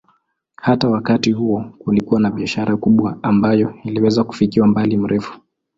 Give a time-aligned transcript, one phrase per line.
[0.55, 5.39] Hata wakati huo kulikuwa na biashara kubwa ambayo iliweza kufikia umbali mrefu.